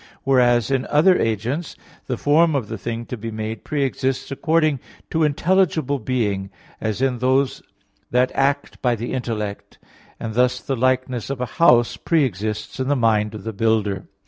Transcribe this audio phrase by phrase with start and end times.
[0.23, 1.75] Whereas in other agents
[2.07, 4.79] (the form of the thing to be made pre exists) according
[5.11, 6.49] to intelligible being,
[6.81, 7.61] as in those
[8.09, 9.77] that act by the intellect;
[10.19, 14.07] and thus the likeness of a house pre exists in the mind of the builder.